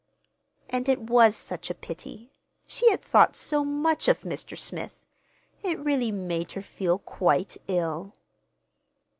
And 0.67 0.89
it 0.89 0.99
was 0.99 1.35
such 1.35 1.69
a 1.69 1.75
pity—she 1.75 2.89
had 2.89 3.03
thought 3.03 3.35
so 3.35 3.63
much 3.63 4.07
of 4.07 4.21
Mr. 4.21 4.57
Smith! 4.57 5.05
It 5.61 5.77
really 5.77 6.11
made 6.11 6.53
her 6.53 6.63
feel 6.63 6.97
quite 6.97 7.57
ill. 7.67 8.15